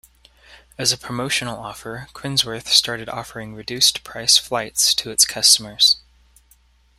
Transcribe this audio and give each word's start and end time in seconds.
As 0.79 0.91
a 0.91 0.97
promotional 0.97 1.59
offer, 1.59 2.07
Quinnsworth 2.15 2.65
started 2.69 3.07
offering 3.07 3.53
reduced-price 3.53 4.35
flights 4.37 4.95
to 4.95 5.11
its 5.11 5.27
customers. 5.27 5.97